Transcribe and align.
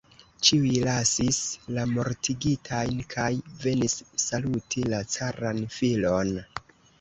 Ĉiuj 0.47 0.69
lasis 0.85 1.41
la 1.75 1.83
mortigitajn 1.91 3.03
kaj 3.11 3.27
venis 3.67 3.97
saluti 4.25 4.87
la 4.95 5.03
caran 5.13 5.63
filon. 5.77 6.35